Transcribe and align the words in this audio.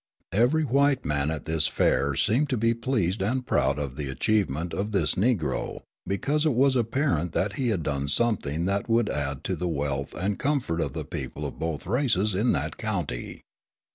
Every 0.31 0.63
white 0.63 1.05
man 1.05 1.29
at 1.29 1.45
this 1.45 1.67
fair 1.67 2.15
seemed 2.15 2.49
to 2.49 2.57
be 2.57 2.73
pleased 2.73 3.21
and 3.21 3.45
proud 3.45 3.77
of 3.77 3.97
the 3.97 4.09
achievement 4.09 4.73
of 4.73 4.93
this 4.93 5.13
Negro, 5.13 5.81
because 6.07 6.43
it 6.43 6.55
was 6.55 6.75
apparent 6.75 7.33
that 7.33 7.53
he 7.53 7.67
had 7.67 7.83
done 7.83 8.07
something 8.07 8.65
that 8.65 8.89
would 8.89 9.09
add 9.09 9.43
to 9.43 9.55
the 9.55 9.67
wealth 9.67 10.15
and 10.15 10.39
comfort 10.39 10.81
of 10.81 10.93
the 10.93 11.05
people 11.05 11.45
of 11.45 11.59
both 11.59 11.85
races 11.85 12.33
in 12.33 12.51
that 12.53 12.77
county. 12.77 13.41